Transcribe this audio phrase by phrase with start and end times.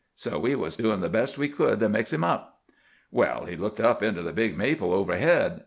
[0.15, 2.63] So we was doin' the best we could to mix him up.
[3.11, 5.59] "Well, he looked up into the big maple overhead.